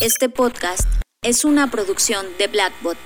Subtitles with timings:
[0.00, 0.88] Este podcast
[1.22, 2.96] es una producción de Blackbot.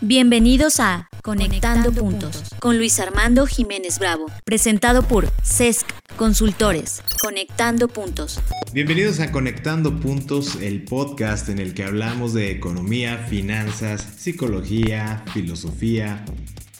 [0.00, 7.02] Bienvenidos a Conectando, puntos, con Luis Armando Jiménez Bravo, presentado por CESC Consultores.
[7.22, 8.38] Conectando Puntos.
[8.72, 16.24] Bienvenidos a Conectando Puntos, el podcast en el que hablamos de economía, finanzas, psicología, filosofía,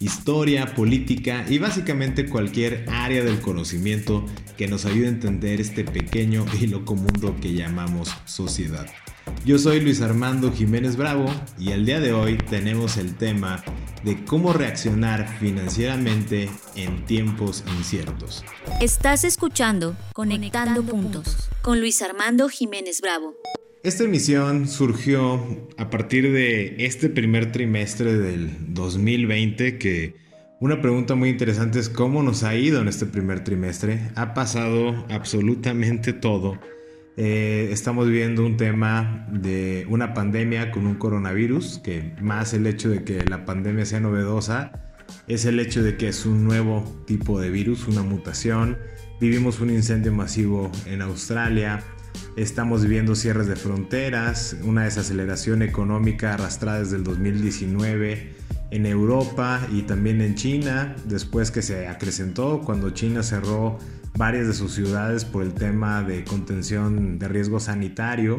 [0.00, 4.24] historia, política y básicamente cualquier área del conocimiento
[4.56, 8.86] que nos ayude a entender este pequeño y loco mundo que llamamos sociedad.
[9.44, 11.26] Yo soy Luis Armando Jiménez Bravo
[11.58, 13.62] y el día de hoy tenemos el tema
[14.02, 18.44] de cómo reaccionar financieramente en tiempos inciertos.
[18.80, 23.36] Estás escuchando Conectando, Puntos con Luis Armando Jiménez Bravo.
[23.82, 25.40] Esta emisión surgió
[25.76, 30.16] a partir de este primer trimestre del 2020 que
[30.60, 34.10] una pregunta muy interesante es cómo nos ha ido en este primer trimestre.
[34.16, 36.58] Ha pasado absolutamente todo
[37.20, 42.90] eh, estamos viendo un tema de una pandemia con un coronavirus, que más el hecho
[42.90, 44.70] de que la pandemia sea novedosa,
[45.26, 48.78] es el hecho de que es un nuevo tipo de virus, una mutación.
[49.20, 51.82] Vivimos un incendio masivo en Australia,
[52.42, 58.32] estamos viviendo cierres de fronteras, una desaceleración económica arrastrada desde el 2019
[58.70, 63.78] en Europa y también en China, después que se acrecentó cuando China cerró
[64.16, 68.38] varias de sus ciudades por el tema de contención de riesgo sanitario.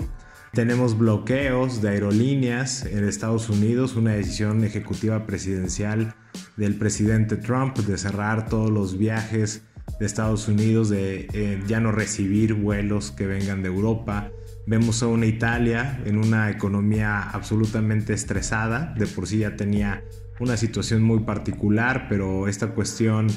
[0.53, 6.16] Tenemos bloqueos de aerolíneas en Estados Unidos, una decisión ejecutiva presidencial
[6.55, 9.64] del presidente Trump de cerrar todos los viajes
[9.99, 14.31] de Estados Unidos, de eh, ya no recibir vuelos que vengan de Europa.
[14.65, 20.03] Vemos a una Italia en una economía absolutamente estresada, de por sí ya tenía
[20.39, 23.27] una situación muy particular, pero esta cuestión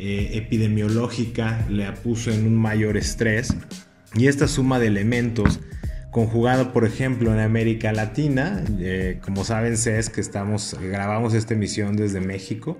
[0.00, 3.56] eh, epidemiológica le puso en un mayor estrés
[4.14, 5.58] y esta suma de elementos
[6.12, 11.96] conjugado por ejemplo en América Latina eh, como saben es que estamos grabamos esta emisión
[11.96, 12.78] desde México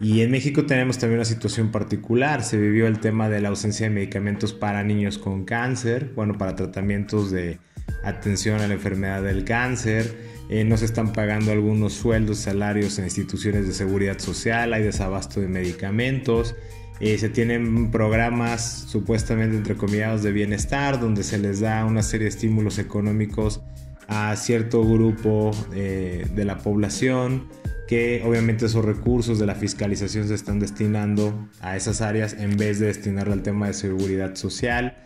[0.00, 2.42] y en México tenemos también una situación particular.
[2.42, 6.56] Se vivió el tema de la ausencia de medicamentos para niños con cáncer bueno para
[6.56, 7.58] tratamientos de
[8.02, 10.30] atención a la enfermedad del cáncer.
[10.48, 15.40] Eh, no se están pagando algunos sueldos, salarios en instituciones de seguridad social, hay desabasto
[15.40, 16.56] de medicamentos,
[16.98, 22.30] eh, se tienen programas supuestamente entrecomillados de bienestar donde se les da una serie de
[22.30, 23.62] estímulos económicos
[24.08, 27.44] a cierto grupo eh, de la población
[27.90, 32.78] que obviamente esos recursos de la fiscalización se están destinando a esas áreas en vez
[32.78, 34.96] de destinarlo al tema de seguridad social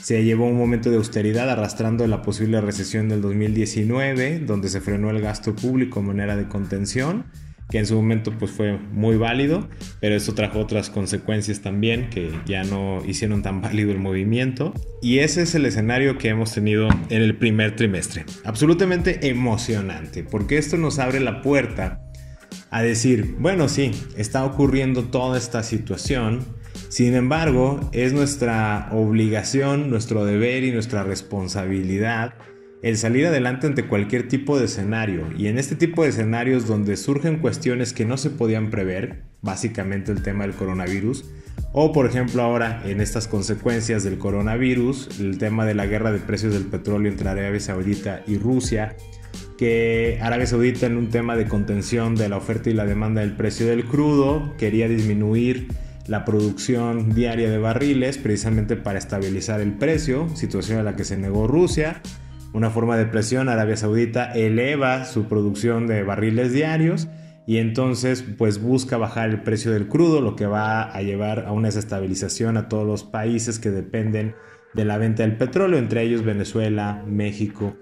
[0.00, 5.10] se llevó un momento de austeridad arrastrando la posible recesión del 2019, donde se frenó
[5.10, 7.26] el gasto público de manera de contención,
[7.70, 9.68] que en su momento pues fue muy válido,
[10.00, 14.74] pero eso trajo otras consecuencias también que ya no hicieron tan válido el movimiento.
[15.00, 18.24] Y ese es el escenario que hemos tenido en el primer trimestre.
[18.44, 22.00] Absolutamente emocionante, porque esto nos abre la puerta
[22.72, 26.40] a decir, bueno, sí, está ocurriendo toda esta situación,
[26.88, 32.34] sin embargo, es nuestra obligación, nuestro deber y nuestra responsabilidad
[32.82, 35.28] el salir adelante ante cualquier tipo de escenario.
[35.38, 40.10] Y en este tipo de escenarios donde surgen cuestiones que no se podían prever, básicamente
[40.10, 41.24] el tema del coronavirus,
[41.72, 46.18] o por ejemplo ahora en estas consecuencias del coronavirus, el tema de la guerra de
[46.18, 48.96] precios del petróleo entre Arabia Saudita y Rusia,
[49.62, 53.36] que Arabia Saudita en un tema de contención de la oferta y la demanda del
[53.36, 55.68] precio del crudo quería disminuir
[56.08, 61.16] la producción diaria de barriles precisamente para estabilizar el precio, situación a la que se
[61.16, 62.02] negó Rusia.
[62.52, 67.06] Una forma de presión, Arabia Saudita eleva su producción de barriles diarios
[67.46, 71.52] y entonces pues busca bajar el precio del crudo, lo que va a llevar a
[71.52, 74.34] una desestabilización a todos los países que dependen
[74.74, 77.76] de la venta del petróleo, entre ellos Venezuela, México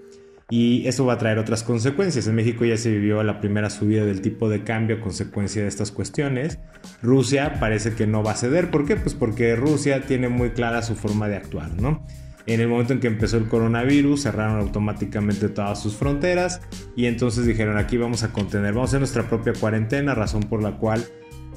[0.51, 2.27] y eso va a traer otras consecuencias.
[2.27, 5.69] En México ya se vivió la primera subida del tipo de cambio a consecuencia de
[5.69, 6.59] estas cuestiones.
[7.01, 8.69] Rusia parece que no va a ceder.
[8.69, 8.97] ¿Por qué?
[8.97, 12.05] Pues porque Rusia tiene muy clara su forma de actuar, ¿no?
[12.47, 16.59] En el momento en que empezó el coronavirus, cerraron automáticamente todas sus fronteras
[16.97, 20.61] y entonces dijeron aquí vamos a contener, vamos a hacer nuestra propia cuarentena, razón por
[20.61, 21.05] la cual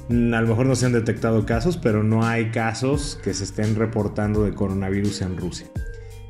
[0.07, 3.43] mm, a lo mejor no se han detectado casos, pero no hay casos que se
[3.43, 5.67] estén reportando de coronavirus en Rusia.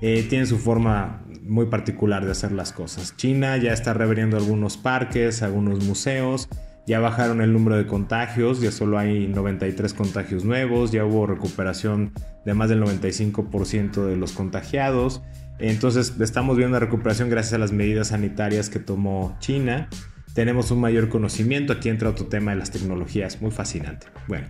[0.02, 3.16] Eh, tienen su forma muy particular de hacer las cosas.
[3.18, 6.50] China ya está reabriendo algunos parques, algunos museos,
[6.88, 12.12] ya bajaron el número de contagios, ya solo hay 93 contagios nuevos, ya hubo recuperación
[12.46, 15.22] de más del 95% de los contagiados.
[15.58, 19.90] Entonces estamos viendo una recuperación gracias a las medidas sanitarias que tomó China.
[20.34, 24.08] Tenemos un mayor conocimiento, aquí entra otro tema de las tecnologías, muy fascinante.
[24.28, 24.48] Bueno,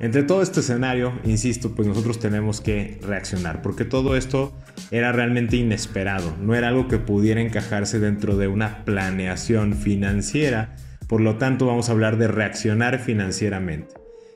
[0.00, 4.52] Entre todo este escenario, insisto, pues nosotros tenemos que reaccionar, porque todo esto
[4.90, 10.74] era realmente inesperado, no era algo que pudiera encajarse dentro de una planeación financiera,
[11.06, 13.94] por lo tanto vamos a hablar de reaccionar financieramente.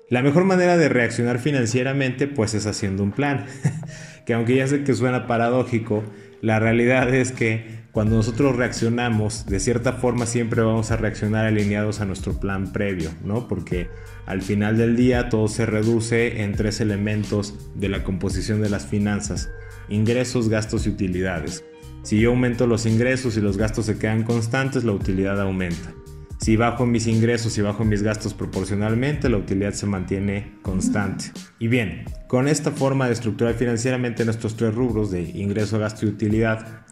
[0.08, 3.47] La mejor manera de reaccionar financieramente pues es haciendo un plan,
[4.26, 6.05] que aunque ya sé que suena paradójico,
[6.43, 12.02] la realidad es que cuando nosotros reaccionamos, de cierta forma siempre vamos a reaccionar alineados
[12.02, 13.48] a nuestro plan previo, ¿no?
[13.48, 13.88] Porque
[14.26, 18.84] al final del día todo se reduce en tres elementos de la composición de las
[18.84, 19.48] finanzas,
[19.88, 21.64] ingresos, gastos y utilidades.
[22.02, 25.94] Si yo aumento los ingresos y los gastos se quedan constantes, la utilidad aumenta.
[26.38, 31.32] Si bajo mis ingresos y bajo mis gastos proporcionalmente, la utilidad se mantiene constante.
[31.58, 36.10] Y bien, con esta forma de estructurar financieramente nuestros tres rubros de ingreso, gasto y
[36.10, 36.84] utilidad,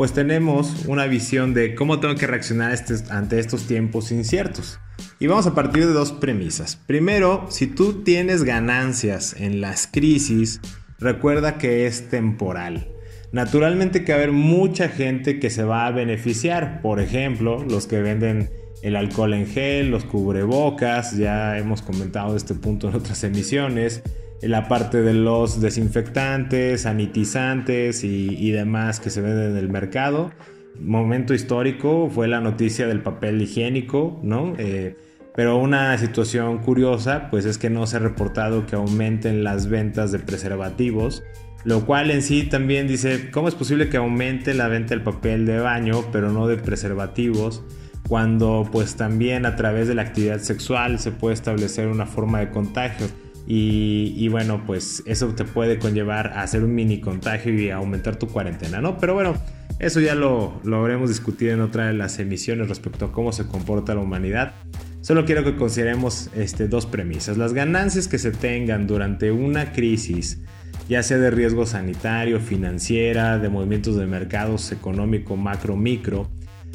[0.00, 4.80] pues tenemos una visión de cómo tengo que reaccionar este, ante estos tiempos inciertos.
[5.18, 6.76] Y vamos a partir de dos premisas.
[6.76, 10.62] Primero, si tú tienes ganancias en las crisis,
[10.98, 12.88] recuerda que es temporal.
[13.32, 16.80] Naturalmente que va a haber mucha gente que se va a beneficiar.
[16.80, 18.48] Por ejemplo, los que venden
[18.82, 24.02] el alcohol en gel, los cubrebocas, ya hemos comentado este punto en otras emisiones
[24.42, 30.32] la parte de los desinfectantes, sanitizantes y, demás que se venden en el mercado.
[30.80, 34.54] Momento histórico fue la noticia del papel higiénico, ¿no?
[34.58, 34.96] Eh,
[35.34, 40.10] pero una situación curiosa, pues es que no se ha reportado que aumenten las ventas
[40.10, 41.22] de preservativos,
[41.64, 45.44] lo cual en sí también dice, ¿cómo es posible que aumente la venta del papel
[45.46, 47.62] de baño, pero no de preservativos?
[48.10, 52.50] Cuando pues también a través de la actividad sexual se puede establecer una forma de
[52.50, 53.06] contagio.
[53.46, 58.26] Y, bueno, pues eso te puede conllevar a hacer un mini contagio y aumentar tu
[58.26, 58.98] cuarentena, ¿no?
[58.98, 59.36] Pero bueno,
[59.78, 63.46] eso ya lo, lo habremos discutido en otra de las emisiones respecto a cómo se
[63.46, 64.54] comporta la humanidad.
[65.02, 67.38] Solo quiero que consideremos este, dos premisas.
[67.38, 70.40] Las ganancias que se tengan durante una crisis,
[70.88, 76.28] ya sea de riesgo sanitario, financiera, de movimientos de mercados económico, macro, micro,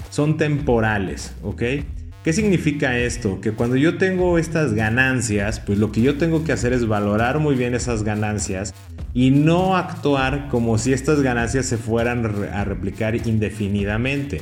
[0.10, 1.64] son temporales, ¿ok?
[2.26, 3.40] ¿Qué significa esto?
[3.40, 7.38] Que cuando yo tengo estas ganancias, pues lo que yo tengo que hacer es valorar
[7.38, 8.74] muy bien esas ganancias
[9.14, 14.42] y no actuar como si estas ganancias se fueran a replicar indefinidamente.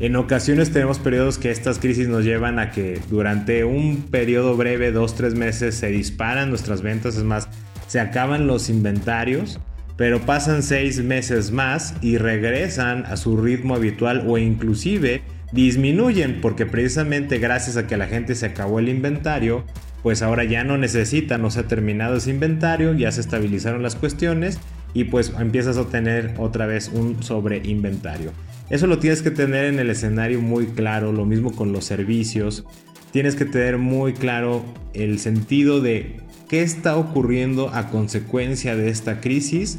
[0.00, 4.90] En ocasiones tenemos periodos que estas crisis nos llevan a que durante un periodo breve,
[4.90, 7.48] dos, tres meses, se disparan nuestras ventas, es más,
[7.86, 9.60] se acaban los inventarios,
[9.96, 15.22] pero pasan seis meses más y regresan a su ritmo habitual o inclusive
[15.52, 19.64] disminuyen porque precisamente gracias a que la gente se acabó el inventario,
[20.02, 23.94] pues ahora ya no necesita, no se ha terminado ese inventario, ya se estabilizaron las
[23.94, 24.58] cuestiones
[24.94, 28.32] y pues empiezas a tener otra vez un sobreinventario.
[28.70, 32.64] Eso lo tienes que tener en el escenario muy claro, lo mismo con los servicios.
[33.10, 36.21] Tienes que tener muy claro el sentido de
[36.52, 39.78] qué está ocurriendo a consecuencia de esta crisis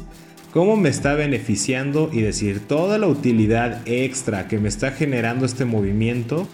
[0.50, 5.66] cómo me está beneficiando y decir toda la utilidad extra que me está generando este
[5.66, 6.48] movimiento,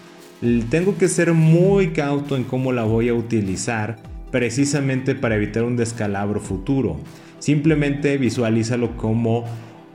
[0.69, 3.97] tengo que ser muy cauto en cómo la voy a utilizar
[4.29, 6.99] precisamente para evitar un descalabro futuro.
[7.39, 9.45] Simplemente visualízalo como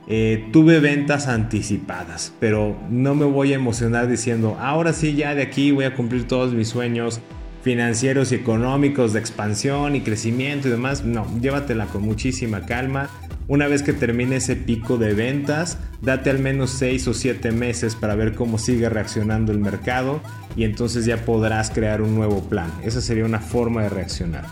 [0.09, 5.43] eh, tuve ventas anticipadas, pero no me voy a emocionar diciendo, ahora sí, ya de
[5.43, 7.21] aquí voy a cumplir todos mis sueños
[7.67, 11.03] financieros y económicos de expansión y crecimiento y demás.
[11.03, 13.09] No, llévatela con muchísima calma
[13.49, 17.95] una vez que termine ese pico de ventas, date al menos 6 o 7 meses
[17.95, 20.21] para ver cómo sigue reaccionando el mercado
[20.55, 22.71] y entonces ya podrás crear un nuevo plan.
[22.85, 24.45] Esa sería una forma de reaccionar.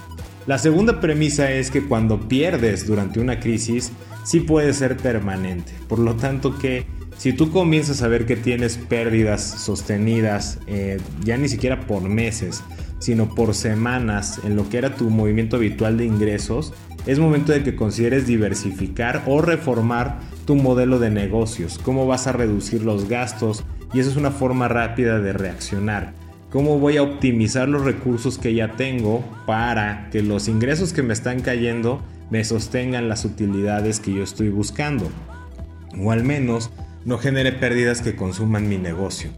[0.45, 3.93] La segunda premisa es que cuando pierdes durante una crisis,
[4.25, 5.71] sí puede ser permanente.
[5.87, 6.85] Por lo tanto que
[7.17, 12.61] si tú comienzas a ver que tienes pérdidas sostenidas, eh, ya ni siquiera por meses,
[12.99, 16.73] sino por semanas en lo que era tu movimiento habitual de ingresos,
[17.05, 22.31] es momento de que consideres diversificar o reformar tu modelo de negocios, cómo vas a
[22.31, 26.13] reducir los gastos y eso es una forma rápida de reaccionar.
[26.51, 31.13] ¿Cómo voy a optimizar los recursos que ya tengo para que los ingresos que me
[31.13, 35.09] están cayendo me sostengan las utilidades que yo estoy buscando?
[35.99, 36.71] O al menos
[37.03, 39.31] no genere pérdidas que consuman mi negocio.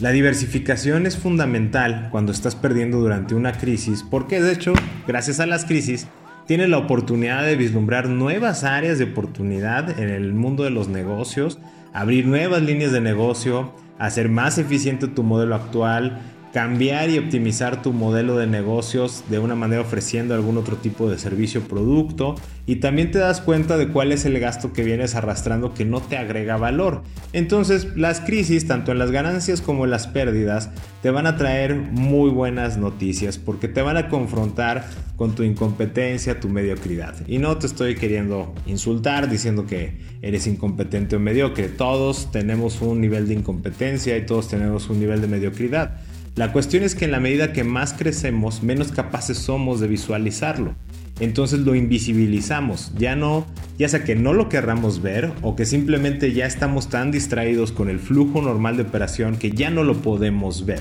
[0.00, 4.72] La diversificación es fundamental cuando estás perdiendo durante una crisis porque de hecho,
[5.06, 6.08] gracias a las crisis,
[6.46, 11.58] tienes la oportunidad de vislumbrar nuevas áreas de oportunidad en el mundo de los negocios,
[11.92, 16.18] abrir nuevas líneas de negocio, hacer más eficiente tu modelo actual,
[16.52, 21.18] cambiar y optimizar tu modelo de negocios de una manera ofreciendo algún otro tipo de
[21.18, 22.34] servicio o producto
[22.66, 26.00] y también te das cuenta de cuál es el gasto que vienes arrastrando que no
[26.00, 27.02] te agrega valor
[27.32, 30.70] Entonces, las crisis, tanto en las ganancias como en las pérdidas,
[31.02, 34.84] te van a traer muy buenas noticias porque te van a confrontar
[35.16, 37.14] con tu incompetencia, tu mediocridad.
[37.28, 41.68] Y no te estoy queriendo insultar diciendo que eres incompetente o mediocre.
[41.68, 46.00] Todos tenemos un nivel de incompetencia y todos tenemos un nivel de mediocridad.
[46.36, 50.74] La cuestión es que en la medida que más crecemos, menos capaces somos de visualizarlo
[51.20, 52.92] entonces lo invisibilizamos.
[52.98, 53.46] Ya no,
[53.78, 57.90] ya sea que no lo querramos ver o que simplemente ya estamos tan distraídos con
[57.90, 60.80] el flujo normal de operación que ya no lo podemos ver.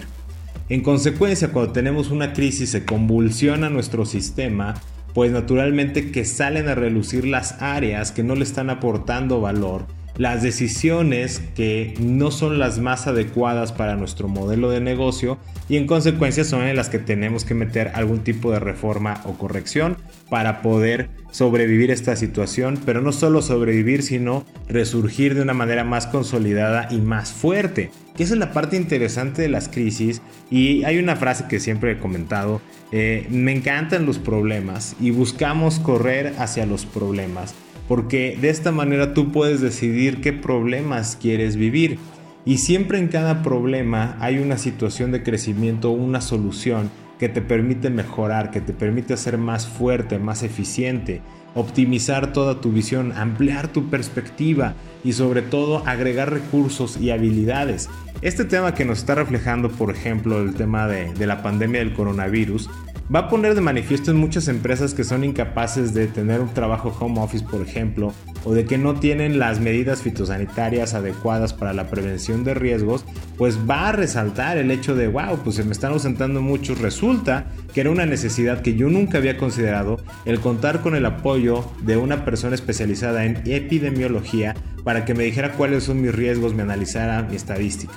[0.69, 4.75] En consecuencia, cuando tenemos una crisis se convulsiona nuestro sistema,
[5.13, 9.87] pues naturalmente que salen a relucir las áreas que no le están aportando valor
[10.19, 15.37] las decisiones que no son las más adecuadas para nuestro modelo de negocio
[15.69, 19.37] y en consecuencia son en las que tenemos que meter algún tipo de reforma o
[19.37, 19.95] corrección
[20.29, 26.05] para poder sobrevivir esta situación, pero no solo sobrevivir, sino resurgir de una manera más
[26.05, 30.21] consolidada y más fuerte, que esa es la parte interesante de las crisis.
[30.51, 32.59] Y hay una frase que siempre he comentado,
[32.91, 37.55] eh, me encantan los problemas y buscamos correr hacia los problemas
[37.89, 41.97] porque de esta manera tú puedes decidir qué problemas quieres vivir.
[42.45, 47.89] Y siempre en cada problema hay una situación de crecimiento, una solución que te permite
[47.89, 51.21] mejorar, que te permite ser más fuerte, más eficiente,
[51.55, 57.89] optimizar toda tu visión, ampliar tu perspectiva y sobre todo agregar recursos y habilidades.
[58.21, 61.93] Este tema que nos está reflejando, por ejemplo, el tema de, de la pandemia del
[61.93, 62.69] coronavirus,
[63.13, 66.95] va a poner de manifiesto en muchas empresas que son incapaces de tener un trabajo
[66.99, 68.13] home office, por ejemplo,
[68.45, 73.05] o de que no tienen las medidas fitosanitarias adecuadas para la prevención de riesgos,
[73.37, 76.79] pues va a resaltar el hecho de, wow, pues se me están ausentando muchos.
[76.79, 81.38] Resulta que era una necesidad que yo nunca había considerado el contar con el apoyo
[81.39, 86.63] de una persona especializada en epidemiología para que me dijera cuáles son mis riesgos, me
[86.63, 87.93] analizara mi estadística.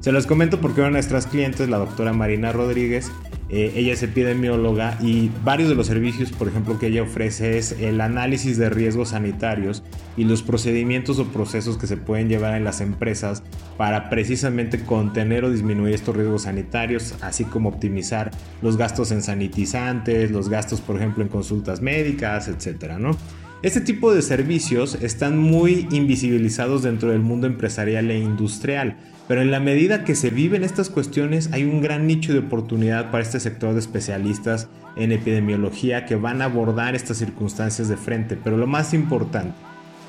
[0.00, 3.10] Se los comento porque una de nuestras clientes, la doctora Marina Rodríguez,
[3.48, 7.72] eh, ella es epidemióloga y varios de los servicios, por ejemplo, que ella ofrece es
[7.72, 9.84] el análisis de riesgos sanitarios
[10.16, 13.44] y los procedimientos o procesos que se pueden llevar en las empresas
[13.76, 20.32] para precisamente contener o disminuir estos riesgos sanitarios, así como optimizar los gastos en sanitizantes,
[20.32, 23.16] los gastos, por ejemplo, en consultas médicas, etcétera, ¿no?
[23.66, 28.96] Este tipo de servicios están muy invisibilizados dentro del mundo empresarial e industrial,
[29.26, 33.10] pero en la medida que se viven estas cuestiones hay un gran nicho de oportunidad
[33.10, 38.36] para este sector de especialistas en epidemiología que van a abordar estas circunstancias de frente.
[38.36, 39.56] Pero lo más importante,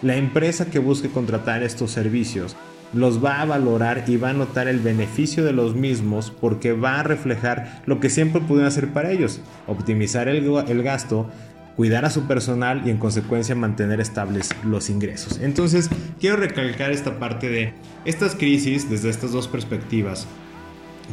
[0.04, 2.56] la empresa que busque contratar estos servicios
[2.94, 7.00] los va a valorar y va a notar el beneficio de los mismos porque va
[7.00, 11.28] a reflejar lo que siempre pudieron hacer para ellos, optimizar el, el gasto,
[11.78, 15.40] cuidar a su personal y en consecuencia mantener estables los ingresos.
[15.40, 20.28] Entonces, quiero recalcar esta parte de estas crisis desde estas dos perspectivas.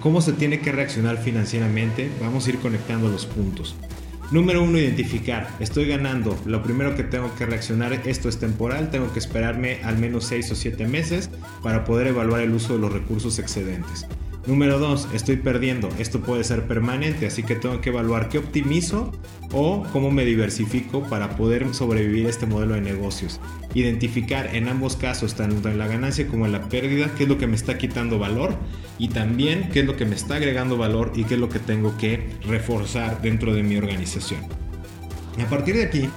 [0.01, 2.11] ¿Cómo se tiene que reaccionar financieramente?
[2.19, 3.77] Vamos a ir conectando los puntos.
[4.31, 5.49] Número uno, identificar.
[5.61, 6.37] Estoy ganando.
[6.47, 10.51] Lo primero que tengo que reaccionar, esto es temporal, tengo que esperarme al menos 6
[10.51, 11.29] o 7 meses
[11.63, 14.07] para poder evaluar el uso de los recursos excedentes.
[14.47, 15.89] Número 2, estoy perdiendo.
[15.99, 19.11] Esto puede ser permanente, así que tengo que evaluar qué optimizo
[19.53, 23.41] o cómo me diversifico para poder sobrevivir a este modelo de negocios.
[23.73, 27.39] Identificar en ambos casos, tanto en la ganancia como en la pérdida, qué es lo
[27.39, 28.55] que me está quitando valor
[28.99, 31.59] y también qué es lo que me está agregando valor y qué es lo que
[31.59, 34.41] tengo que reforzar dentro de mi organización.
[35.43, 36.11] A partir de aquí,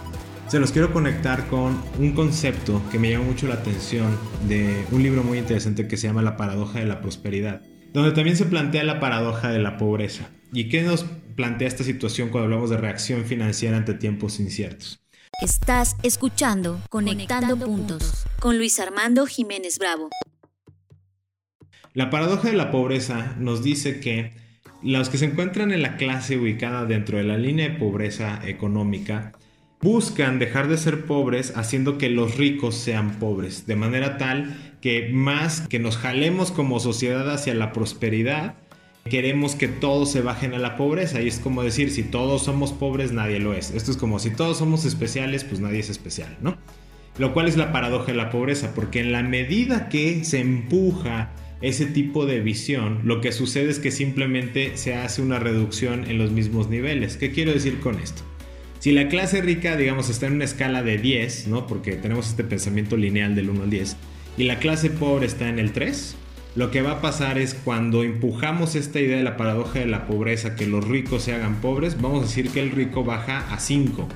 [0.49, 4.17] se los quiero conectar con un concepto que me llama mucho la atención
[4.49, 7.61] de un libro muy interesante que se llama La paradoja de la prosperidad
[7.97, 10.29] donde también se plantea la paradoja de la pobreza.
[10.53, 11.03] ¿Y qué nos
[11.35, 14.99] plantea esta situación cuando hablamos de reacción financiera ante tiempos inciertos?
[15.41, 20.11] Estás escuchando Conectando, puntos, con Luis Armando Jiménez Bravo.
[21.95, 24.33] La paradoja de la pobreza nos dice que
[24.83, 29.31] los que se encuentran en la clase ubicada dentro de la línea de pobreza económica
[29.81, 35.09] buscan dejar de ser pobres haciendo que los ricos sean pobres, de manera tal que
[35.11, 38.55] más que nos jalemos como sociedad hacia la prosperidad,
[39.05, 42.73] queremos que todos se bajen a la pobreza y es como decir, si todos somos
[42.73, 43.71] pobres, nadie lo es.
[43.71, 46.57] Esto es como si todos somos especiales, pues nadie es especial, ¿no?
[47.17, 51.31] Lo cual es la paradoja de la pobreza, porque en la medida que se empuja
[51.61, 56.19] ese tipo de visión, lo que sucede es que simplemente se hace una reducción en
[56.19, 57.17] los mismos niveles.
[57.17, 58.21] ¿Qué quiero decir con esto?
[58.87, 61.67] Si la clase rica, digamos, está en una escala de 10, ¿no?
[61.67, 63.97] Porque tenemos este pensamiento lineal del 1 al 10,
[64.37, 66.15] y la clase pobre está en el 3,
[66.55, 70.07] lo que va a pasar es cuando empujamos esta idea de la paradoja de la
[70.07, 73.59] pobreza, que los ricos se hagan pobres, vamos a decir que el rico baja a
[73.59, 74.07] 5.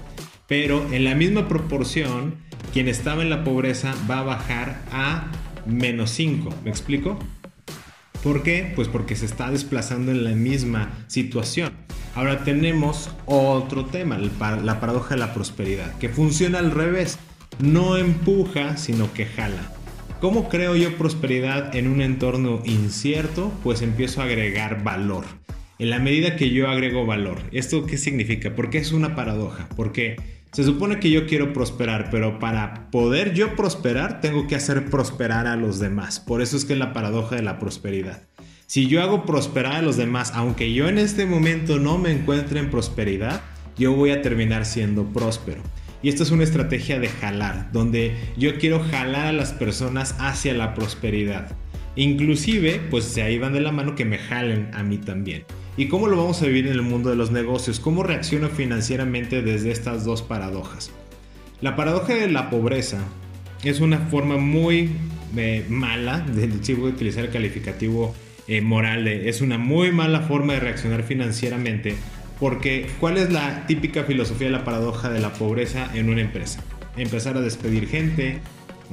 [0.47, 2.35] Pero en la misma proporción,
[2.71, 5.29] quien estaba en la pobreza va a bajar a
[5.65, 6.49] menos 5.
[6.63, 7.19] ¿Me explico?
[8.23, 8.71] ¿Por qué?
[8.73, 11.73] Pues porque se está desplazando en la misma situación.
[12.13, 17.17] Ahora tenemos otro tema, la paradoja de la prosperidad, que funciona al revés.
[17.59, 19.71] No empuja, sino que jala.
[20.19, 23.51] ¿Cómo creo yo prosperidad en un entorno incierto?
[23.63, 25.23] Pues empiezo a agregar valor.
[25.79, 28.55] En la medida que yo agrego valor, ¿esto qué significa?
[28.55, 30.17] Porque es una paradoja, porque
[30.51, 35.47] se supone que yo quiero prosperar, pero para poder yo prosperar tengo que hacer prosperar
[35.47, 36.19] a los demás.
[36.19, 38.23] Por eso es que es la paradoja de la prosperidad.
[38.71, 42.57] Si yo hago prosperar a los demás, aunque yo en este momento no me encuentre
[42.57, 43.41] en prosperidad,
[43.77, 45.61] yo voy a terminar siendo próspero.
[46.01, 50.53] Y esto es una estrategia de jalar, donde yo quiero jalar a las personas hacia
[50.53, 51.51] la prosperidad.
[51.97, 55.43] Inclusive, pues se ahí van de la mano que me jalen a mí también.
[55.75, 57.81] ¿Y cómo lo vamos a vivir en el mundo de los negocios?
[57.81, 60.91] ¿Cómo reacciono financieramente desde estas dos paradojas?
[61.59, 62.99] La paradoja de la pobreza
[63.65, 64.91] es una forma muy
[65.35, 68.15] eh, mala, del si voy a utilizar el calificativo
[68.47, 71.95] eh, es una muy mala forma de reaccionar financieramente,
[72.39, 76.63] porque ¿cuál es la típica filosofía de la paradoja de la pobreza en una empresa?
[76.97, 78.39] Empezar a despedir gente,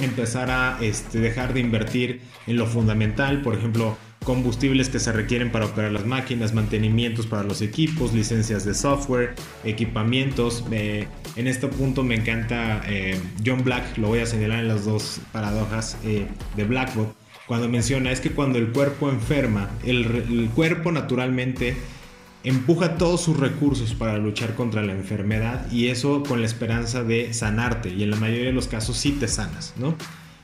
[0.01, 5.51] empezar a este, dejar de invertir en lo fundamental, por ejemplo, combustibles que se requieren
[5.51, 10.65] para operar las máquinas, mantenimientos para los equipos, licencias de software, equipamientos.
[10.71, 15.21] en este punto me encanta eh, John Black, lo voy a señalar en las dos
[15.33, 16.27] paradojas eh,
[16.57, 17.17] de Blackbot,
[17.49, 21.77] cuando menciona es que cuando el cuerpo enferma, el, el cuerpo naturalmente
[22.45, 27.33] empuja todos sus recursos para luchar contra la enfermedad y eso con la esperanza de
[27.35, 29.97] sanarte y en la mayoría de los casos sí te sanas, ¿no?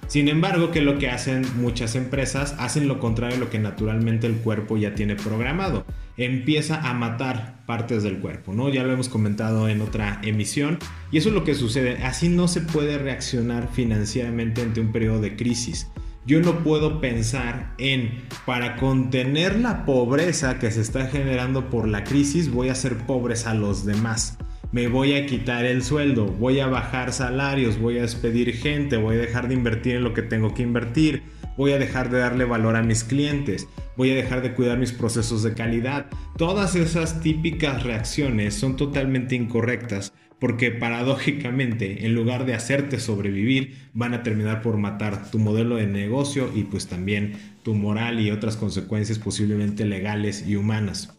[0.06, 4.26] Sin embargo, que lo que hacen muchas empresas, hacen lo contrario a lo que naturalmente
[4.26, 5.86] el cuerpo ya tiene programado.
[6.16, 8.68] Empieza a matar partes del cuerpo, ¿no?
[8.68, 10.78] Ya lo hemos comentado en otra emisión.
[11.10, 12.04] Y eso es lo que sucede.
[12.04, 15.88] Así no se puede reaccionar financieramente ante un periodo de crisis.
[16.26, 22.04] Yo no puedo pensar en, para contener la pobreza que se está generando por la
[22.04, 24.38] crisis, voy a hacer pobres a los demás
[24.74, 29.14] me voy a quitar el sueldo, voy a bajar salarios, voy a despedir gente, voy
[29.14, 31.22] a dejar de invertir en lo que tengo que invertir,
[31.56, 34.90] voy a dejar de darle valor a mis clientes, voy a dejar de cuidar mis
[34.90, 36.06] procesos de calidad.
[36.36, 40.12] Todas esas típicas reacciones son totalmente incorrectas
[40.44, 45.86] porque paradójicamente en lugar de hacerte sobrevivir van a terminar por matar tu modelo de
[45.86, 51.18] negocio y pues también tu moral y otras consecuencias posiblemente legales y humanas.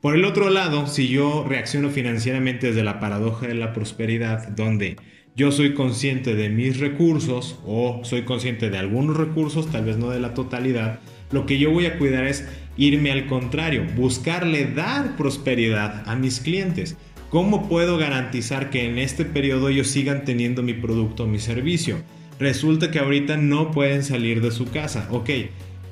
[0.00, 4.98] Por el otro lado, si yo reacciono financieramente desde la paradoja de la prosperidad, donde
[5.34, 10.10] yo soy consciente de mis recursos o soy consciente de algunos recursos, tal vez no
[10.10, 11.00] de la totalidad,
[11.32, 16.38] lo que yo voy a cuidar es irme al contrario, buscarle dar prosperidad a mis
[16.38, 16.96] clientes.
[17.30, 21.98] ¿Cómo puedo garantizar que en este periodo ellos sigan teniendo mi producto o mi servicio?
[22.40, 25.06] Resulta que ahorita no pueden salir de su casa.
[25.12, 25.30] Ok,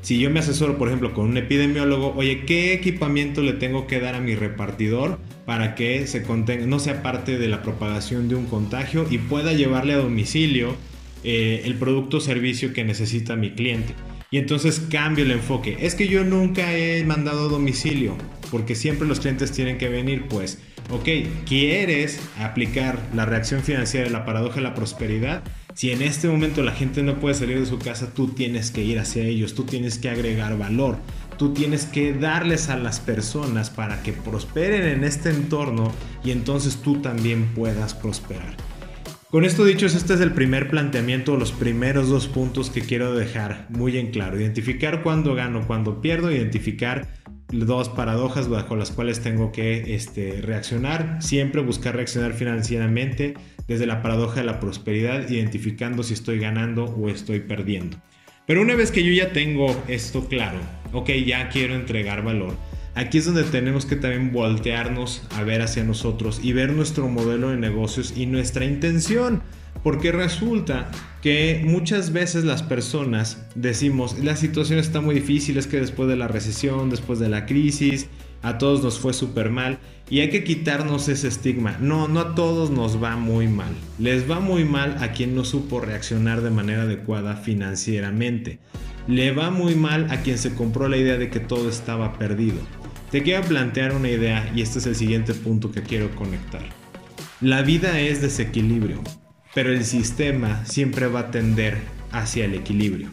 [0.00, 4.00] si yo me asesoro, por ejemplo, con un epidemiólogo, oye, ¿qué equipamiento le tengo que
[4.00, 8.34] dar a mi repartidor para que se contenga, no sea parte de la propagación de
[8.34, 10.74] un contagio y pueda llevarle a domicilio
[11.22, 13.94] eh, el producto o servicio que necesita mi cliente?
[14.32, 15.76] Y entonces cambio el enfoque.
[15.80, 18.16] Es que yo nunca he mandado a domicilio,
[18.50, 20.58] porque siempre los clientes tienen que venir, pues,
[20.90, 21.08] ok,
[21.46, 25.42] ¿quieres aplicar la reacción financiera la paradoja de la prosperidad?
[25.74, 28.82] Si en este momento la gente no puede salir de su casa, tú tienes que
[28.82, 30.98] ir hacia ellos, tú tienes que agregar valor,
[31.36, 35.92] tú tienes que darles a las personas para que prosperen en este entorno
[36.24, 38.56] y entonces tú también puedas prosperar.
[39.30, 43.66] Con esto dicho, este es el primer planteamiento, los primeros dos puntos que quiero dejar
[43.68, 44.40] muy en claro.
[44.40, 47.08] Identificar cuándo gano, cuándo pierdo, identificar
[47.50, 51.18] dos paradojas bajo las cuales tengo que este, reaccionar.
[51.20, 53.34] Siempre buscar reaccionar financieramente
[53.66, 57.98] desde la paradoja de la prosperidad, identificando si estoy ganando o estoy perdiendo.
[58.46, 60.58] Pero una vez que yo ya tengo esto claro,
[60.92, 62.54] ok, ya quiero entregar valor,
[62.94, 67.50] aquí es donde tenemos que también voltearnos a ver hacia nosotros y ver nuestro modelo
[67.50, 69.42] de negocios y nuestra intención.
[69.82, 70.90] Porque resulta
[71.22, 76.16] que muchas veces las personas decimos, la situación está muy difícil, es que después de
[76.16, 78.08] la recesión, después de la crisis,
[78.42, 79.78] a todos nos fue súper mal
[80.10, 81.76] y hay que quitarnos ese estigma.
[81.80, 83.72] No, no a todos nos va muy mal.
[83.98, 88.58] Les va muy mal a quien no supo reaccionar de manera adecuada financieramente.
[89.08, 92.58] Le va muy mal a quien se compró la idea de que todo estaba perdido.
[93.10, 96.62] Te quiero plantear una idea y este es el siguiente punto que quiero conectar.
[97.40, 99.02] La vida es desequilibrio
[99.58, 101.78] pero el sistema siempre va a tender
[102.12, 103.10] hacia el equilibrio.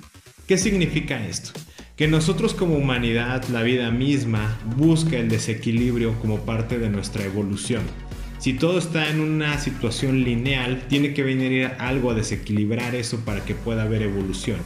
[0.47, 1.49] ¿Qué significa esto?
[1.95, 7.81] Que nosotros como humanidad, la vida misma, busca el desequilibrio como parte de nuestra evolución.
[8.37, 13.43] Si todo está en una situación lineal, tiene que venir algo a desequilibrar eso para
[13.43, 14.59] que pueda haber evolución.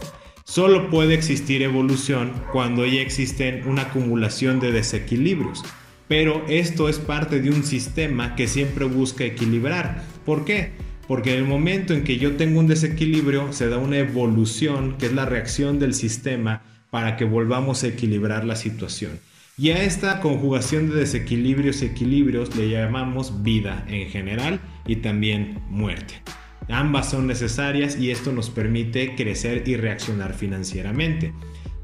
[0.44, 5.64] Solo puede existir evolución cuando ya existen una acumulación de desequilibrios.
[6.10, 10.04] Pero esto es parte de un sistema que siempre busca equilibrar.
[10.26, 10.89] ¿Por qué?
[11.10, 15.08] Porque en el momento en que yo tengo un desequilibrio se da una evolución que
[15.08, 19.20] es la reacción del sistema para que volvamos a equilibrar la situación.
[19.58, 25.64] Y a esta conjugación de desequilibrios y equilibrios le llamamos vida en general y también
[25.68, 26.22] muerte.
[26.68, 31.34] Ambas son necesarias y esto nos permite crecer y reaccionar financieramente.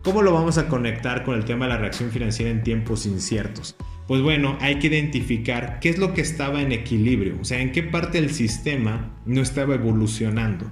[0.06, 3.76] ¿Cómo lo vamos a conectar con el tema de la reacción financiera en tiempos inciertos?
[4.08, 7.72] Pues bueno, hay que identificar qué es lo que estaba en equilibrio, o sea, en
[7.72, 10.72] qué parte del sistema no estaba evolucionando.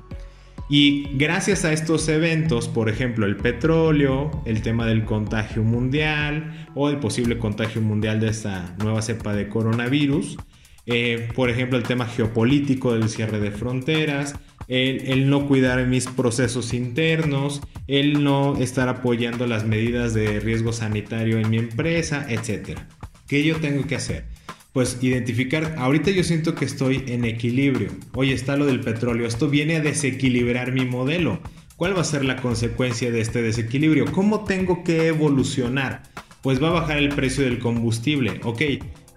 [0.69, 6.91] Y gracias a estos eventos, por ejemplo, el petróleo, el tema del contagio mundial o
[6.91, 10.37] el posible contagio mundial de esta nueva cepa de coronavirus,
[10.85, 14.35] eh, por ejemplo, el tema geopolítico del cierre de fronteras,
[14.67, 21.39] el, no cuidar mis procesos internos, el no estar apoyando las medidas de riesgo sanitario
[21.39, 22.79] en mi empresa, etc.
[23.27, 24.25] ¿Qué yo tengo que hacer?
[24.71, 27.91] Pues identificar, ahorita yo siento que estoy en equilibrio.
[28.15, 31.39] Oye, está lo del petróleo, esto viene a desequilibrar mi modelo.
[31.75, 34.05] ¿Cuál va a ser la consecuencia de este desequilibrio?
[34.11, 36.03] ¿Cómo tengo que evolucionar?
[36.41, 38.39] Pues va a bajar el precio del combustible.
[38.43, 38.61] Ok,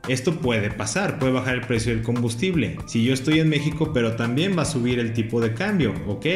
[0.08, 2.76] esto puede pasar, puede bajar el precio del combustible.
[2.86, 6.26] Si yo estoy en México, pero también va a subir el tipo de cambio, ok.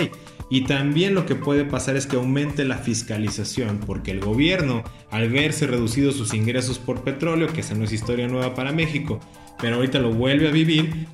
[0.48, 5.28] Y también lo que puede pasar es que aumente la fiscalización, porque el gobierno, al
[5.28, 9.20] verse reducidos sus ingresos por petróleo, que esa no es historia nueva para México,
[9.60, 11.06] pero ahorita lo vuelve a vivir,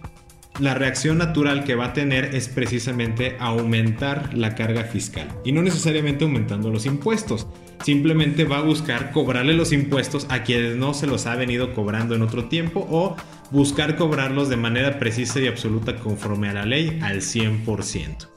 [0.59, 5.63] la reacción natural que va a tener es precisamente aumentar la carga fiscal y no
[5.63, 7.47] necesariamente aumentando los impuestos.
[7.85, 12.15] Simplemente va a buscar cobrarle los impuestos a quienes no se los ha venido cobrando
[12.15, 13.17] en otro tiempo o
[13.51, 18.29] buscar cobrarlos de manera precisa y absoluta conforme a la ley al 100%.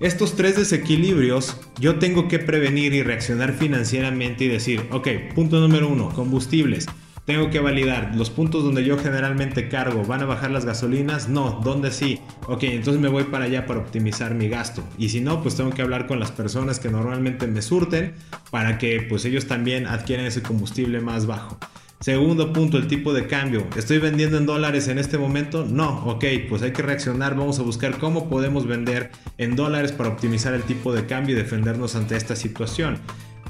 [0.00, 5.88] Estos tres desequilibrios yo tengo que prevenir y reaccionar financieramente y decir, ok, punto número
[5.88, 6.88] uno, combustibles.
[7.24, 10.04] Tengo que validar los puntos donde yo generalmente cargo.
[10.04, 11.28] ¿Van a bajar las gasolinas?
[11.28, 11.60] No.
[11.62, 12.18] ¿Dónde sí?
[12.48, 14.82] Ok, entonces me voy para allá para optimizar mi gasto.
[14.98, 18.14] Y si no, pues tengo que hablar con las personas que normalmente me surten
[18.50, 21.58] para que pues ellos también adquieran ese combustible más bajo.
[22.00, 23.68] Segundo punto, el tipo de cambio.
[23.76, 25.64] ¿Estoy vendiendo en dólares en este momento?
[25.64, 30.08] No, ok, pues hay que reaccionar, vamos a buscar cómo podemos vender en dólares para
[30.08, 32.98] optimizar el tipo de cambio y defendernos ante esta situación.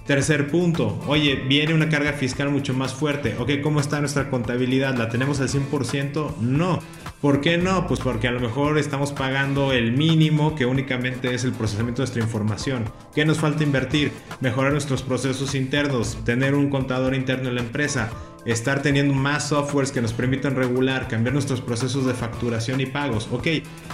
[0.06, 3.36] Tercer punto, oye, viene una carga fiscal mucho más fuerte.
[3.38, 4.96] Ok, ¿cómo está nuestra contabilidad?
[4.96, 6.38] ¿La tenemos al 100%?
[6.40, 6.80] No.
[7.20, 7.86] ¿Por qué no?
[7.86, 12.06] Pues porque a lo mejor estamos pagando el mínimo que únicamente es el procesamiento de
[12.06, 12.84] nuestra información.
[13.14, 14.10] ¿Qué nos falta invertir?
[14.40, 18.10] Mejorar nuestros procesos internos, tener un contador interno en la empresa,
[18.44, 23.28] estar teniendo más softwares que nos permitan regular, cambiar nuestros procesos de facturación y pagos.
[23.30, 23.46] Ok,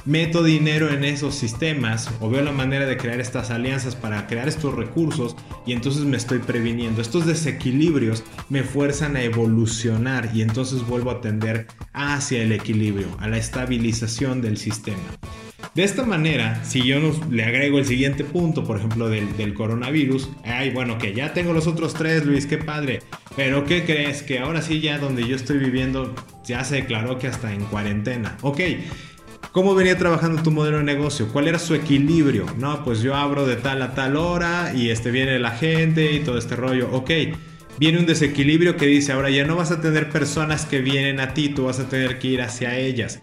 [0.05, 4.49] meto dinero en esos sistemas o veo la manera de crear estas alianzas para crear
[4.49, 7.03] estos recursos y entonces me estoy previniendo.
[7.03, 13.29] Estos desequilibrios me fuerzan a evolucionar y entonces vuelvo a tender hacia el equilibrio, a
[13.29, 14.99] la estabilización del sistema.
[15.75, 16.99] De esta manera, si yo
[17.31, 21.67] le agrego el siguiente punto, por ejemplo, del, coronavirus, ay, bueno, que ya tengo los
[21.67, 23.01] otros tres, Luis, qué padre.
[23.37, 24.23] Pero ¿qué crees?
[24.23, 28.37] Que ahora sí, ya donde yo estoy viviendo, ya se declaró que hasta en cuarentena.
[28.43, 28.61] Ok.
[29.53, 31.29] ¿Cómo venía trabajando tu modelo de negocio?
[31.29, 32.47] ¿Cuál era su equilibrio?
[32.59, 36.21] No, pues yo abro de tal a tal hora y este viene la gente y
[36.21, 36.91] todo este rollo.
[36.93, 37.11] Ok,
[37.79, 41.35] viene un desequilibrio que dice, ahora ya no vas a tener personas que vienen a
[41.35, 43.23] ti, tú vas a tener que ir hacia ellas.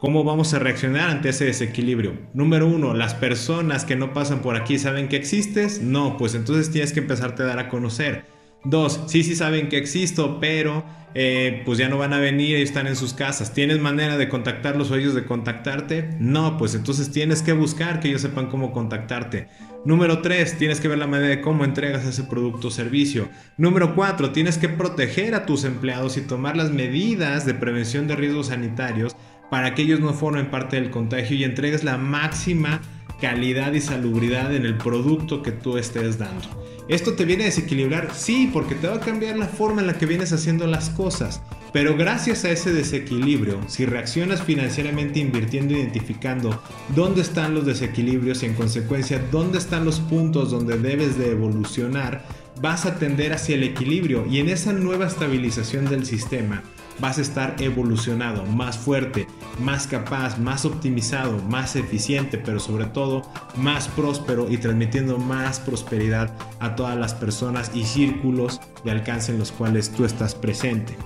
[0.00, 2.14] ¿Cómo vamos a reaccionar ante ese desequilibrio?
[2.32, 5.82] Número uno, las personas que no pasan por aquí saben que existes.
[5.82, 8.24] No, pues entonces tienes que empezarte a dar a conocer.
[8.64, 12.62] Dos, sí, sí saben que existo, pero eh, pues ya no van a venir y
[12.62, 13.52] están en sus casas.
[13.52, 16.08] ¿Tienes manera de contactarlos o ellos de contactarte?
[16.18, 19.48] No, pues entonces tienes que buscar que ellos sepan cómo contactarte.
[19.84, 23.28] Número 3, tienes que ver la manera de cómo entregas ese producto o servicio.
[23.58, 28.16] Número 4, tienes que proteger a tus empleados y tomar las medidas de prevención de
[28.16, 29.14] riesgos sanitarios
[29.50, 32.80] para que ellos no formen parte del contagio y entregues la máxima
[33.20, 36.48] calidad y salubridad en el producto que tú estés dando.
[36.88, 38.08] ¿Esto te viene a desequilibrar?
[38.14, 41.40] Sí, porque te va a cambiar la forma en la que vienes haciendo las cosas.
[41.72, 46.60] Pero gracias a ese desequilibrio, si reaccionas financieramente invirtiendo, identificando
[46.96, 52.24] dónde están los desequilibrios y en consecuencia dónde están los puntos donde debes de evolucionar,
[52.60, 56.64] vas a tender hacia el equilibrio y en esa nueva estabilización del sistema
[57.00, 59.26] vas a estar evolucionado, más fuerte,
[59.58, 63.22] más capaz, más optimizado, más eficiente, pero sobre todo
[63.56, 69.38] más próspero y transmitiendo más prosperidad a todas las personas y círculos de alcance en
[69.38, 70.96] los cuales tú estás presente.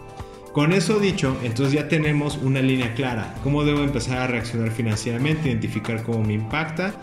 [0.52, 5.48] Con eso dicho, entonces ya tenemos una línea clara, cómo debo empezar a reaccionar financieramente,
[5.48, 6.94] identificar cómo me impacta,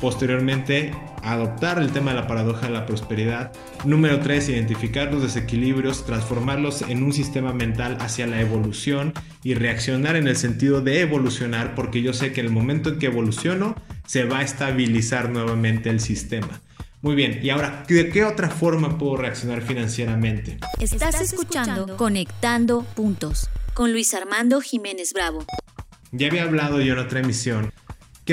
[0.00, 3.52] Posteriormente, adoptar el tema de la paradoja de la prosperidad.
[3.84, 10.16] Número 3, identificar los desequilibrios, transformarlos en un sistema mental hacia la evolución y reaccionar
[10.16, 13.74] en el sentido de evolucionar, porque yo sé que en el momento en que evoluciono,
[14.06, 16.60] se va a estabilizar nuevamente el sistema.
[17.02, 20.58] Muy bien, y ahora, ¿de qué otra forma puedo reaccionar financieramente?
[20.78, 25.46] Estás escuchando Conectando Puntos con Luis Armando Jiménez Bravo.
[26.12, 27.72] Ya había hablado yo en otra emisión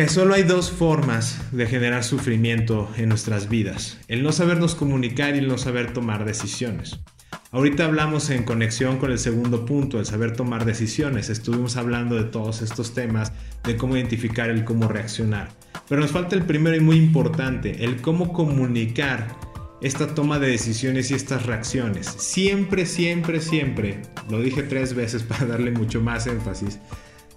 [0.05, 5.39] solo hay dos formas de generar sufrimiento en nuestras vidas, el no sabernos comunicar y
[5.39, 6.99] el no saber tomar decisiones.
[7.51, 11.29] Ahorita hablamos en conexión con el segundo punto, el saber tomar decisiones.
[11.29, 13.31] Estuvimos hablando de todos estos temas,
[13.63, 15.49] de cómo identificar el cómo reaccionar.
[15.89, 19.35] Pero nos falta el primero y muy importante, el cómo comunicar
[19.81, 22.05] esta toma de decisiones y estas reacciones.
[22.05, 26.77] Siempre, siempre, siempre, lo dije tres veces para darle mucho más énfasis,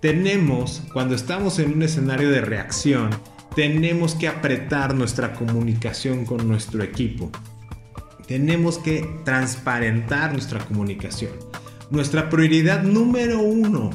[0.00, 3.10] tenemos, cuando estamos en un escenario de reacción,
[3.54, 7.30] tenemos que apretar nuestra comunicación con nuestro equipo.
[8.26, 11.32] Tenemos que transparentar nuestra comunicación.
[11.90, 13.90] Nuestra prioridad número uno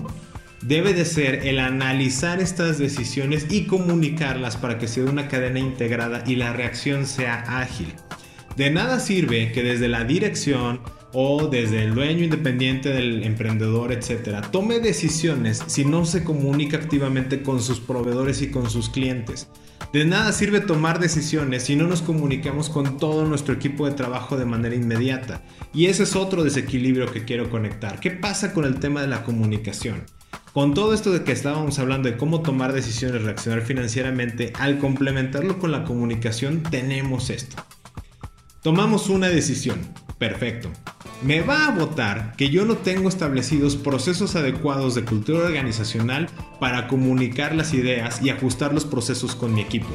[0.61, 6.23] debe de ser el analizar estas decisiones y comunicarlas para que sea una cadena integrada
[6.27, 7.93] y la reacción sea ágil.
[8.57, 10.81] De nada sirve que desde la dirección
[11.17, 17.41] o desde el dueño independiente del emprendedor, etcétera, tome decisiones si no se comunica activamente
[17.41, 19.47] con sus proveedores y con sus clientes.
[19.93, 24.35] De nada sirve tomar decisiones si no nos comunicamos con todo nuestro equipo de trabajo
[24.35, 25.41] de manera inmediata.
[25.73, 28.01] Y ese es otro desequilibrio que quiero conectar.
[28.01, 30.03] ¿Qué pasa con el tema de la comunicación?
[30.51, 35.59] Con todo esto de que estábamos hablando de cómo tomar decisiones, reaccionar financieramente, al complementarlo
[35.59, 37.55] con la comunicación tenemos esto.
[38.61, 39.79] Tomamos una decisión.
[40.17, 40.71] Perfecto
[41.21, 46.27] me va a votar que yo no tengo establecidos procesos adecuados de cultura organizacional
[46.59, 49.89] para comunicar las ideas y ajustar los procesos con mi equipo.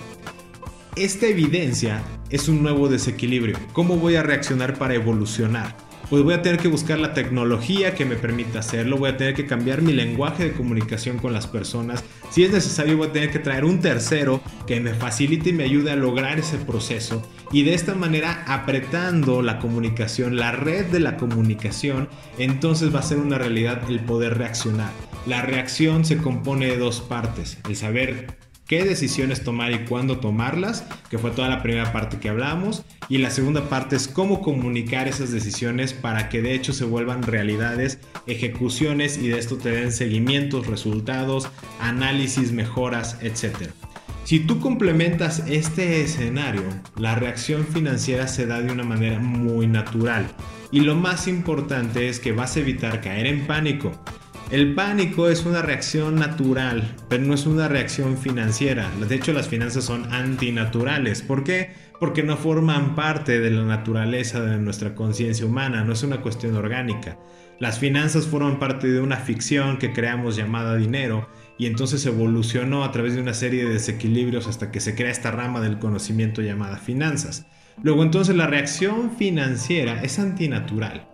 [0.96, 3.58] Esta evidencia es un nuevo desequilibrio.
[3.72, 5.76] ¿Cómo voy a reaccionar para evolucionar?
[6.10, 9.34] Pues voy a tener que buscar la tecnología que me permita hacerlo, voy a tener
[9.34, 12.04] que cambiar mi lenguaje de comunicación con las personas.
[12.30, 15.62] Si es necesario, voy a tener que traer un tercero que me facilite y me
[15.62, 17.22] ayude a lograr ese proceso.
[17.52, 23.04] Y de esta manera, apretando la comunicación, la red de la comunicación, entonces va a
[23.04, 24.90] ser una realidad el poder reaccionar.
[25.26, 30.84] La reacción se compone de dos partes, el saber qué decisiones tomar y cuándo tomarlas,
[31.10, 35.08] que fue toda la primera parte que hablamos, y la segunda parte es cómo comunicar
[35.08, 39.90] esas decisiones para que de hecho se vuelvan realidades, ejecuciones y de esto te den
[39.90, 41.48] seguimientos, resultados,
[41.80, 43.72] análisis, mejoras, etc.
[44.22, 46.62] Si tú complementas este escenario,
[46.94, 50.28] la reacción financiera se da de una manera muy natural.
[50.70, 53.90] Y lo más importante es que vas a evitar caer en pánico.
[54.50, 58.90] El pánico es una reacción natural, pero no es una reacción financiera.
[59.08, 61.22] De hecho, las finanzas son antinaturales.
[61.22, 61.70] ¿Por qué?
[62.00, 66.56] Porque no forman parte de la naturaleza de nuestra conciencia humana, no es una cuestión
[66.56, 67.16] orgánica.
[67.60, 72.90] Las finanzas forman parte de una ficción que creamos llamada dinero y entonces evolucionó a
[72.90, 76.76] través de una serie de desequilibrios hasta que se crea esta rama del conocimiento llamada
[76.76, 77.46] finanzas.
[77.84, 81.09] Luego entonces la reacción financiera es antinatural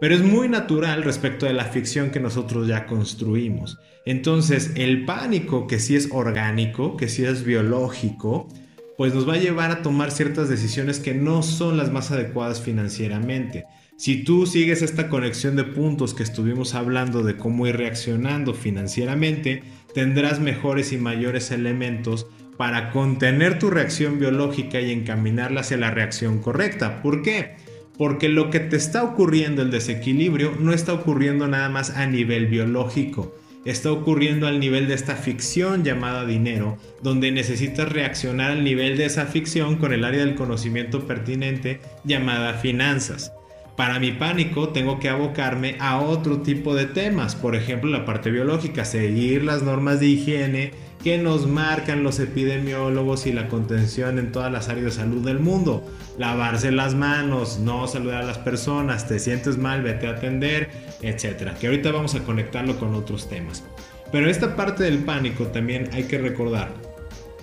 [0.00, 3.78] pero es muy natural respecto de la ficción que nosotros ya construimos.
[4.06, 8.48] Entonces, el pánico, que sí es orgánico, que sí es biológico,
[8.96, 12.60] pues nos va a llevar a tomar ciertas decisiones que no son las más adecuadas
[12.60, 13.64] financieramente.
[13.96, 19.62] Si tú sigues esta conexión de puntos que estuvimos hablando de cómo ir reaccionando financieramente,
[19.94, 22.26] tendrás mejores y mayores elementos
[22.56, 27.02] para contener tu reacción biológica y encaminarla hacia la reacción correcta.
[27.02, 27.56] ¿Por qué?
[27.96, 32.46] Porque lo que te está ocurriendo, el desequilibrio, no está ocurriendo nada más a nivel
[32.46, 33.34] biológico.
[33.64, 39.06] Está ocurriendo al nivel de esta ficción llamada dinero, donde necesitas reaccionar al nivel de
[39.06, 43.32] esa ficción con el área del conocimiento pertinente llamada finanzas.
[43.76, 48.30] Para mi pánico tengo que abocarme a otro tipo de temas, por ejemplo la parte
[48.30, 50.72] biológica, seguir las normas de higiene,
[51.04, 55.38] que nos marcan los epidemiólogos y la contención en todas las áreas de salud del
[55.38, 55.86] mundo.
[56.16, 60.70] Lavarse las manos, no saludar a las personas, te sientes mal, vete a atender,
[61.02, 61.56] etcétera.
[61.60, 63.62] Que ahorita vamos a conectarlo con otros temas.
[64.10, 66.72] Pero esta parte del pánico también hay que recordar.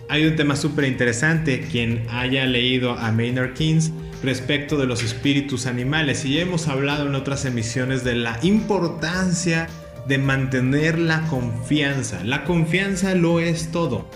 [0.10, 3.92] Hay un tema súper interesante, quien haya leído a Maynard Keynes
[4.24, 9.68] respecto de los espíritus animales y ya hemos hablado en otras emisiones de la importancia
[10.08, 12.24] de mantener la confianza.
[12.24, 14.08] La confianza lo es todo.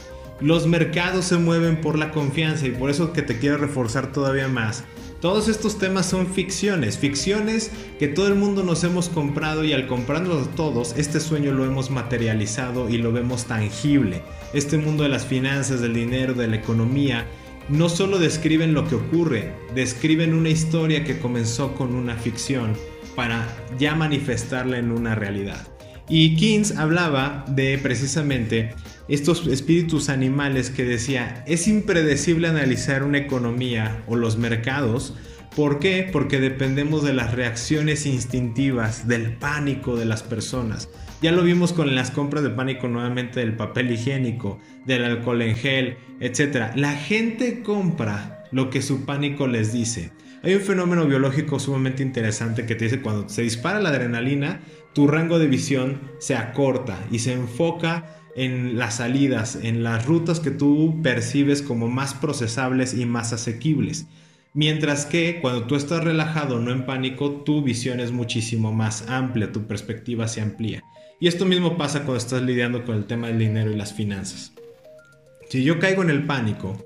[0.41, 4.47] Los mercados se mueven por la confianza y por eso que te quiero reforzar todavía
[4.47, 4.83] más.
[5.21, 9.87] Todos estos temas son ficciones, ficciones que todo el mundo nos hemos comprado y al
[9.87, 14.21] comprarlos todos, este sueño lo hemos materializado y lo vemos tangible.
[14.53, 17.25] Este mundo de las finanzas, del dinero, de la economía,
[17.69, 22.73] no solo describen lo que ocurre, describen una historia que comenzó con una ficción
[23.15, 23.47] para
[23.79, 25.74] ya manifestarla en una realidad.
[26.07, 28.75] Y Keynes hablaba de precisamente
[29.07, 35.15] estos espíritus animales que decía, es impredecible analizar una economía o los mercados.
[35.55, 36.07] ¿Por qué?
[36.11, 40.89] Porque dependemos de las reacciones instintivas, del pánico de las personas.
[41.21, 45.55] Ya lo vimos con las compras de pánico nuevamente del papel higiénico, del alcohol en
[45.55, 46.75] gel, etc.
[46.75, 50.11] La gente compra lo que su pánico les dice.
[50.43, 54.59] Hay un fenómeno biológico sumamente interesante que te dice cuando se dispara la adrenalina,
[54.95, 60.39] tu rango de visión se acorta y se enfoca en las salidas, en las rutas
[60.39, 64.07] que tú percibes como más procesables y más asequibles.
[64.53, 69.51] Mientras que cuando tú estás relajado, no en pánico, tu visión es muchísimo más amplia,
[69.51, 70.81] tu perspectiva se amplía.
[71.19, 74.53] Y esto mismo pasa cuando estás lidiando con el tema del dinero y las finanzas.
[75.49, 76.77] Si yo caigo en el pánico,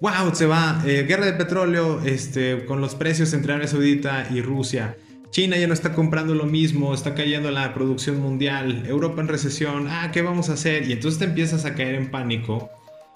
[0.00, 4.40] wow, se va, eh, guerra de petróleo, este, con los precios entre Arabia Saudita y
[4.42, 4.96] Rusia,
[5.32, 9.88] China ya no está comprando lo mismo, está cayendo la producción mundial, Europa en recesión,
[9.88, 10.86] ah, ¿qué vamos a hacer?
[10.86, 12.70] Y entonces te empiezas a caer en pánico.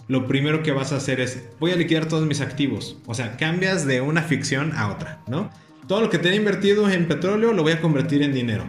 [0.08, 2.96] Lo primero que vas a hacer es, voy a liquidar todos mis activos.
[3.04, 5.50] O sea, cambias de una ficción a otra, ¿no?
[5.88, 8.64] Todo lo que te he invertido en petróleo lo voy a convertir en dinero.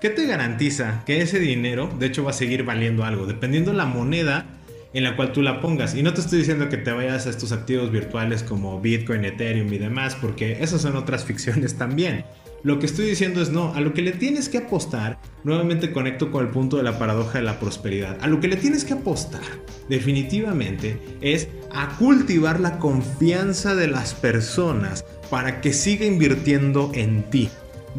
[0.00, 3.26] ¿Qué te garantiza que ese dinero, de hecho, va a seguir valiendo algo?
[3.26, 4.46] Dependiendo de la moneda
[4.94, 5.94] en la cual tú la pongas.
[5.94, 9.70] Y no te estoy diciendo que te vayas a estos activos virtuales como Bitcoin, Ethereum
[9.70, 12.24] y demás, porque esas son otras ficciones también.
[12.66, 16.32] Lo que estoy diciendo es no, a lo que le tienes que apostar, nuevamente conecto
[16.32, 18.94] con el punto de la paradoja de la prosperidad, a lo que le tienes que
[18.94, 19.44] apostar
[19.88, 27.50] definitivamente es a cultivar la confianza de las personas para que siga invirtiendo en ti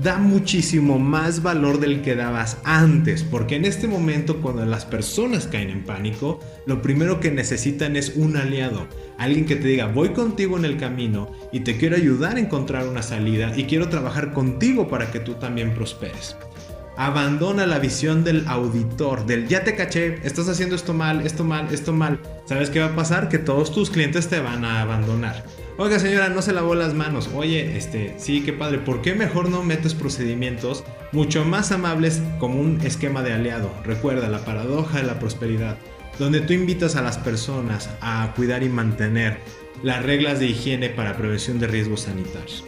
[0.02, 5.48] da muchísimo más valor del que dabas antes, porque en este momento cuando las personas
[5.48, 10.10] caen en pánico, lo primero que necesitan es un aliado, alguien que te diga, voy
[10.10, 14.34] contigo en el camino y te quiero ayudar a encontrar una salida y quiero trabajar
[14.34, 16.36] contigo para que tú también prosperes.
[16.96, 21.68] Abandona la visión del auditor, del ya te caché, estás haciendo esto mal, esto mal,
[21.72, 22.20] esto mal.
[22.46, 23.30] ¿Sabes qué va a pasar?
[23.30, 25.44] Que todos tus clientes te van a abandonar.
[25.80, 27.30] Oiga señora, no se lavó las manos.
[27.36, 28.80] Oye, este, sí, qué padre.
[28.80, 33.72] ¿Por qué mejor no metes procedimientos mucho más amables como un esquema de aliado?
[33.84, 35.78] Recuerda la paradoja de la prosperidad,
[36.18, 39.38] donde tú invitas a las personas a cuidar y mantener
[39.84, 42.64] las reglas de higiene para prevención de riesgos sanitarios.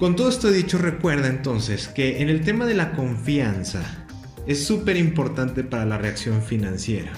[0.00, 4.06] Con todo esto dicho, recuerda entonces que en el tema de la confianza
[4.48, 7.12] es súper importante para la reacción financiera.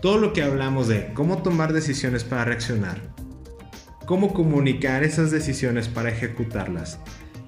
[0.00, 2.98] Todo lo que hablamos de cómo tomar decisiones para reaccionar,
[4.08, 6.98] cómo comunicar esas decisiones para ejecutarlas.